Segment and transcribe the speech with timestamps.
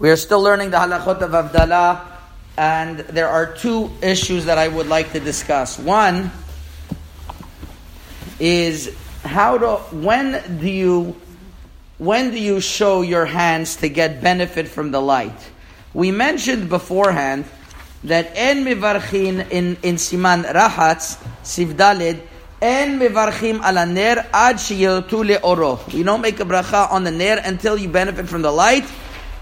[0.00, 2.06] We are still learning the halachot of Havdalah,
[2.56, 5.76] and there are two issues that I would like to discuss.
[5.76, 6.30] One
[8.38, 11.16] is how to when do you
[11.98, 15.34] when do you show your hands to get benefit from the light?
[15.94, 17.46] We mentioned beforehand
[18.04, 22.20] that en mivarchin in in siman rahatz sivdalid
[22.62, 25.80] en mivarchim ala ner ad sheyotule oro.
[25.88, 28.84] You don't make a bracha on the ner until you benefit from the light.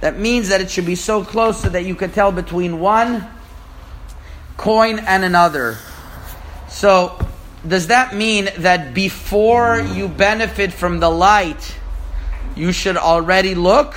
[0.01, 3.27] That means that it should be so close so that you can tell between one
[4.57, 5.79] coin and another.
[6.69, 7.19] So,
[7.67, 11.77] does that mean that before you benefit from the light,
[12.55, 13.95] you should already look?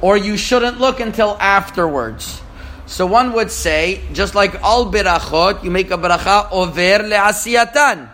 [0.00, 2.42] Or you shouldn't look until afterwards?
[2.86, 8.08] So one would say, just like all birachot, you make a bracha over le'asiyatan.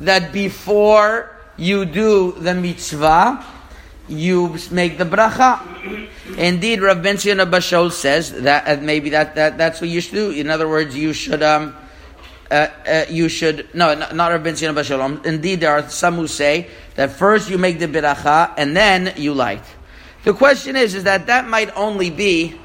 [0.00, 3.44] That before you do the mitzvah,
[4.08, 5.60] you make the bracha.
[6.36, 10.14] Indeed, Rav Ben Zion Bashol says that uh, maybe that, that that's what you should
[10.14, 10.30] do.
[10.30, 11.74] In other words, you should um,
[12.50, 15.00] uh, uh, you should no, not, not Rav Ben Zion Bashol.
[15.00, 19.14] Um, indeed, there are some who say that first you make the bracha and then
[19.16, 19.64] you light.
[20.24, 22.60] The question is, is that that might only be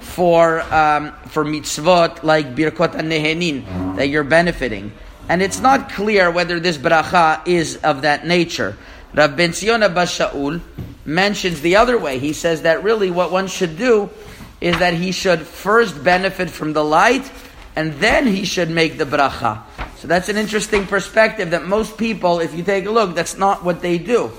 [0.00, 4.92] for um, for mitzvot like birkot nehenin that you're benefiting,
[5.28, 8.76] and it's not clear whether this bracha is of that nature.
[9.14, 10.60] Rav Ben Zion Shaul
[11.04, 12.18] mentions the other way.
[12.18, 14.10] He says that really what one should do
[14.60, 17.30] is that he should first benefit from the light
[17.76, 19.62] and then he should make the bracha.
[19.96, 23.64] So that's an interesting perspective that most people, if you take a look, that's not
[23.64, 24.32] what they do.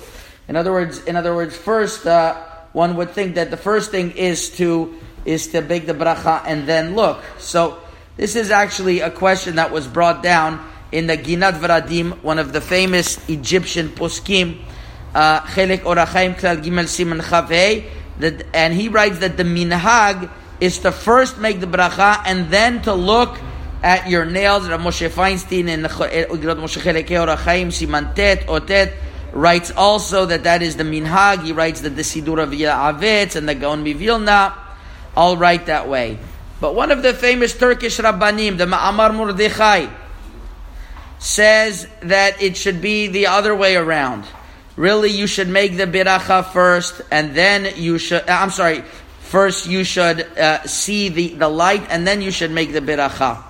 [0.48, 2.36] In other words, in other words, first uh,
[2.73, 6.68] one would think that the first thing is to is to make the bracha and
[6.68, 7.23] then look.
[7.40, 7.80] So
[8.16, 12.53] this is actually a question that was brought down in the Ginat Vradim, one of
[12.53, 14.61] the famous Egyptian poskim,
[15.14, 16.88] uh, Chelek Orachaim Klal Gimel
[18.53, 20.30] and he writes that the minhag
[20.61, 23.38] is to first make the bracha and then to look
[23.83, 24.67] at your nails.
[24.69, 28.94] Rav Moshe Feinstein in Igrot Moshe Chelek Orachaim Siman Tet Otet
[29.34, 31.44] writes also that that is the minhag.
[31.44, 34.53] He writes that the Sidur of Avetz and the Gaon Mivilna
[35.16, 36.18] all write that way.
[36.62, 39.88] But one of the famous Turkish Rabbanim, the Ma'amar Mordechai,
[41.20, 44.26] says that it should be the other way around.
[44.76, 48.28] Really, you should make the biracha first, and then you should.
[48.30, 48.84] Uh, I'm sorry.
[49.22, 53.42] First, you should uh, see the, the light, and then you should make the biracha.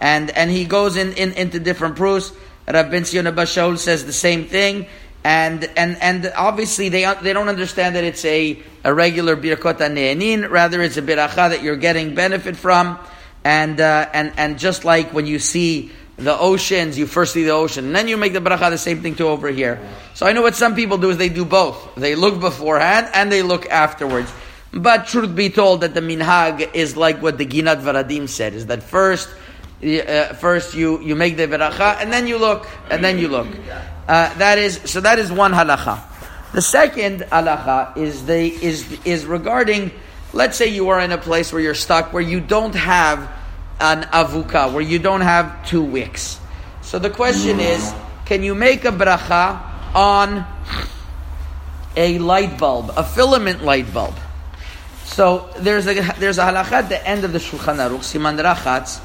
[0.00, 2.32] And and he goes in, in into different proofs.
[2.66, 4.86] Rabbi Ben Bashol says the same thing,
[5.24, 10.48] and and and obviously they they don't understand that it's a, a regular birkot ne'enin.
[10.48, 12.98] Rather, it's a biracha that you're getting benefit from,
[13.44, 17.50] and uh, and and just like when you see the oceans, you first see the
[17.50, 19.80] ocean, and then you make the bracha, the same thing too over here.
[20.14, 21.94] So I know what some people do is they do both.
[21.94, 24.30] They look beforehand and they look afterwards.
[24.72, 28.66] But truth be told, that the minhag is like what the Ginat Varadim said, is
[28.66, 29.28] that first,
[29.82, 33.48] uh, first you, you make the bracha, and then you look, and then you look.
[34.06, 36.00] Uh, that is, so that is one halacha.
[36.52, 39.90] The second halacha is the, is, is regarding,
[40.32, 43.39] let's say you are in a place where you're stuck, where you don't have
[43.80, 46.38] an avuka, where you don't have two wicks.
[46.82, 47.92] So the question is,
[48.26, 50.44] can you make a bracha on
[51.96, 54.14] a light bulb, a filament light bulb?
[55.04, 59.00] So there's a there's a halacha at the end of the Shulchan Aruch, Siman Rachatz,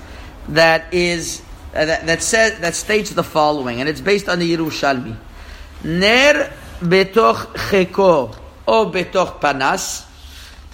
[0.50, 1.41] that is
[1.74, 5.16] uh, that, that says that states the following, and it's based on the Yerushalmi.
[5.84, 8.38] Ner betoch cheko
[8.68, 10.06] o betoch panas,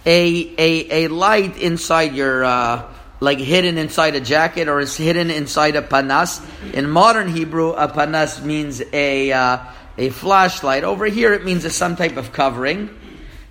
[0.06, 2.44] a a a light inside your.
[2.44, 2.91] Uh,
[3.22, 6.42] like hidden inside a jacket or is hidden inside a panas.
[6.74, 9.60] In modern Hebrew, a panas means a uh,
[9.98, 10.84] a flashlight.
[10.84, 12.90] Over here, it means a, some type of covering.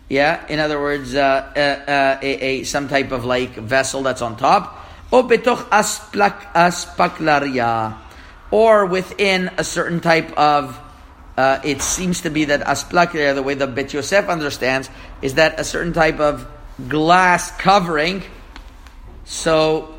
[0.08, 4.22] Yeah, in other words, uh, uh, uh a, a, some type of like vessel that's
[4.22, 4.76] on top.
[5.12, 6.50] O betoch asplak
[8.50, 10.78] or within a certain type of.
[11.36, 14.90] Uh, it seems to be that asplaklaria, the way the Bet Yosef understands,
[15.22, 16.46] is that a certain type of
[16.88, 18.22] glass covering
[19.30, 19.94] so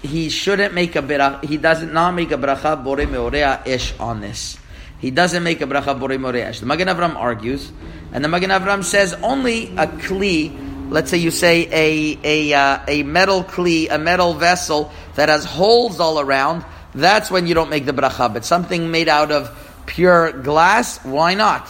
[0.00, 1.44] he shouldn't make a bracha.
[1.44, 4.56] He doesn't not make a bracha bore meorea ish on this.
[4.98, 6.60] He doesn't make a bracha bore meorea ish.
[6.60, 7.70] The Magen Avram argues,
[8.10, 10.88] and the Magen Avram says only a kli.
[10.88, 15.44] Let's say you say a a uh, a metal kli, a metal vessel that has
[15.44, 16.64] holes all around.
[16.94, 18.32] That's when you don't make the bracha.
[18.32, 19.52] But something made out of
[19.84, 21.68] pure glass, why not?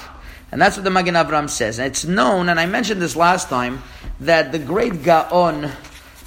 [0.52, 1.80] And that's what the Magen Avram says.
[1.80, 3.82] And it's known, and I mentioned this last time,
[4.20, 5.72] that the great Gaon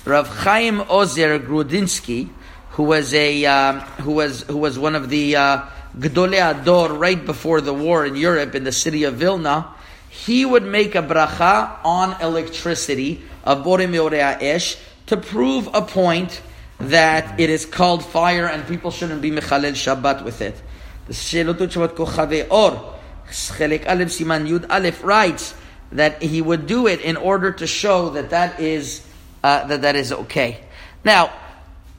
[0.06, 2.30] Rav Chaim Ozer Grodzinski,
[2.72, 5.62] who was a um, who was who was one of the uh,
[6.02, 9.74] Ador right before the war in Europe in the city of Vilna,
[10.10, 14.78] he would make a bracha on electricity of Meorei Esh
[15.08, 16.42] to prove a point
[16.80, 20.60] that it is called fire and people shouldn't be Mechalel Shabbat with it.
[21.08, 22.96] The Shelotot Shabbat Kochave Or,
[23.28, 25.54] Chelek Aleph Siman Yud Aleph writes
[25.92, 29.06] that he would do it in order to show that that is,
[29.44, 30.60] uh, that that is okay.
[31.04, 31.34] Now,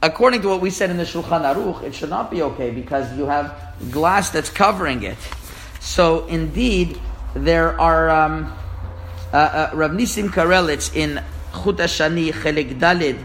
[0.03, 3.17] according to what we said in the Shulchan Aruch, it should not be okay because
[3.17, 3.57] you have
[3.91, 5.19] glass that's covering it.
[5.81, 7.01] So indeed,
[7.35, 8.53] there are um,
[9.33, 11.23] uh, uh, Rav Nisim Karelitz in
[11.53, 13.19] Chut Shani Chelek Dalid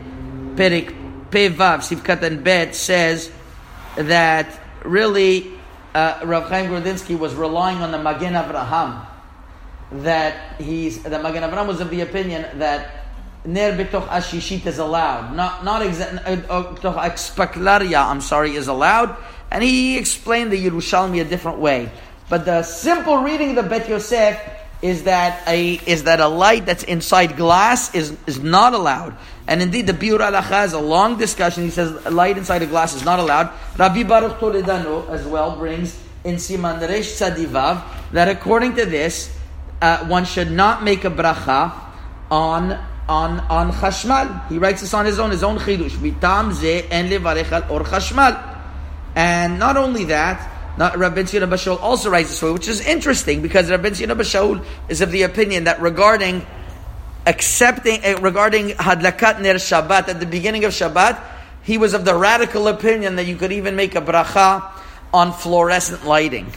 [0.55, 0.95] Perik
[1.29, 3.31] Pevav Sivkat and Bet says
[3.95, 5.51] that really
[5.93, 9.05] uh, Rav Chaim Grodzinski was relying on the Magen Avraham.
[10.03, 12.96] That he's the Magen Avraham was of the opinion that
[13.47, 19.15] ner betoch ashishit is allowed, not not exactly uh, uh I'm sorry, is allowed,
[19.49, 21.89] and he explained the Yerushalmi a different way.
[22.29, 24.37] But the simple reading of the Bet Yosef
[24.81, 29.15] is that a is that a light that's inside glass is is not allowed.
[29.47, 31.63] And indeed, the Biur Halacha has a long discussion.
[31.63, 33.49] He says light inside a glass is not allowed.
[33.77, 39.33] Rabbi Baruch Toledano as well brings in Siman Resh Tzadivav that according to this,
[39.81, 41.71] uh, one should not make a bracha
[42.29, 44.47] on on on chashmal.
[44.49, 45.91] He writes this on his own, his own chidush.
[45.91, 48.55] Vitam ze en levarech or chashmal.
[49.15, 53.69] And not only that, Rabbi Tzina Bashaul also writes this way, which is interesting because
[53.71, 56.45] Rabbi Tzina Bashaul is of the opinion that regarding
[57.25, 61.19] accepting, uh, regarding Hadlakat Ner Shabbat, at the beginning of Shabbat,
[61.63, 64.71] he was of the radical opinion that you could even make a bracha
[65.13, 66.53] on fluorescent lighting.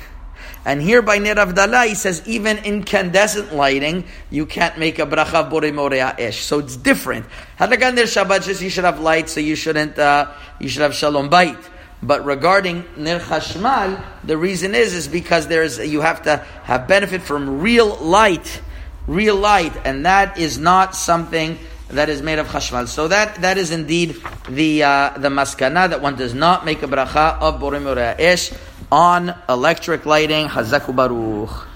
[0.64, 5.48] And here by Ner Avdallah, he says even incandescent lighting, you can't make a bracha
[5.48, 6.44] bore morea ish.
[6.44, 7.26] So it's different.
[7.58, 10.94] Hadlakat Ner Shabbat says you should have light, so you shouldn't, uh, you should have
[10.94, 11.56] shalom bait.
[12.02, 17.22] But regarding Ner Chashmal, the reason is is because there's you have to have benefit
[17.22, 18.60] from real light,
[19.06, 21.58] real light, and that is not something
[21.88, 22.86] that is made of chashmal.
[22.86, 24.16] So that that is indeed
[24.48, 28.52] the uh, the maskana that one does not make a bracha of borim ish
[28.90, 30.46] on electric lighting.
[30.48, 31.68] Hazaku baruch.